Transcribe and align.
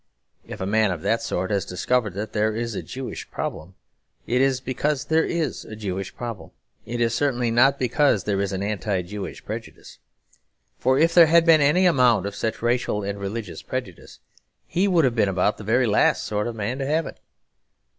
If 0.47 0.59
a 0.59 0.65
man 0.65 0.89
of 0.89 1.03
that 1.03 1.21
sort 1.21 1.51
has 1.51 1.63
discovered 1.63 2.15
that 2.15 2.33
there 2.33 2.55
is 2.55 2.73
a 2.73 2.81
Jewish 2.81 3.29
problem, 3.29 3.75
it 4.25 4.41
is 4.41 4.59
because 4.59 5.05
there 5.05 5.23
is 5.23 5.63
a 5.63 5.75
Jewish 5.75 6.15
problem. 6.15 6.49
It 6.87 6.99
is 6.99 7.13
certainly 7.13 7.51
not 7.51 7.77
because 7.77 8.23
there 8.23 8.41
is 8.41 8.51
an 8.51 8.63
Anti 8.63 9.03
Jewish 9.03 9.45
prejudice. 9.45 9.99
For 10.79 10.97
if 10.97 11.13
there 11.13 11.27
had 11.27 11.45
been 11.45 11.61
any 11.61 11.85
amount 11.85 12.25
of 12.25 12.33
such 12.33 12.63
racial 12.63 13.03
and 13.03 13.19
religious 13.19 13.61
prejudice, 13.61 14.17
he 14.65 14.87
would 14.87 15.05
have 15.05 15.13
been 15.15 15.29
about 15.29 15.59
the 15.59 15.63
very 15.63 15.85
last 15.85 16.23
sort 16.23 16.47
of 16.47 16.55
man 16.55 16.79
to 16.79 16.87
have 16.87 17.05
it. 17.05 17.19